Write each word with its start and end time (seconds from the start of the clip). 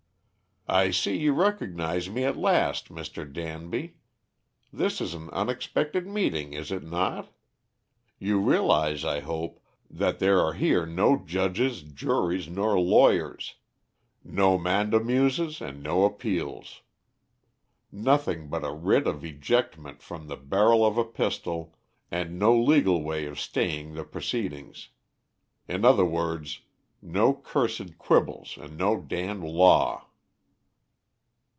"I 0.67 0.91
see 0.91 1.17
you 1.17 1.33
recognise 1.33 2.09
me 2.09 2.23
at 2.23 2.37
last, 2.37 2.87
Mr. 2.89 3.29
Danby. 3.29 3.95
This 4.71 5.01
is 5.01 5.13
an 5.13 5.29
unexpected 5.31 6.07
meeting, 6.07 6.53
is 6.53 6.71
it 6.71 6.83
not? 6.83 7.33
You 8.19 8.39
realise, 8.39 9.03
I 9.03 9.19
hope, 9.19 9.59
that 9.89 10.19
there 10.19 10.39
are 10.39 10.53
here 10.53 10.85
no 10.85 11.17
judges, 11.17 11.81
juries, 11.81 12.47
nor 12.47 12.79
lawyers, 12.79 13.55
no 14.23 14.57
mandamuses 14.57 15.59
and 15.59 15.83
no 15.83 16.05
appeals. 16.05 16.83
Nothing 17.91 18.47
but 18.47 18.63
a 18.63 18.71
writ 18.71 19.07
of 19.07 19.25
ejectment 19.25 20.01
from 20.01 20.27
the 20.27 20.37
barrel 20.37 20.85
of 20.85 20.97
a 20.97 21.03
pistol 21.03 21.75
and 22.09 22.39
no 22.39 22.57
legal 22.57 23.03
way 23.03 23.25
of 23.25 23.41
staying 23.41 23.95
the 23.95 24.05
proceedings. 24.05 24.87
In 25.67 25.83
other 25.83 26.05
words, 26.05 26.61
no 27.01 27.33
cursed 27.33 27.97
quibbles 27.97 28.55
and 28.61 28.77
no 28.77 29.01
damned 29.01 29.43
law." 29.43 30.05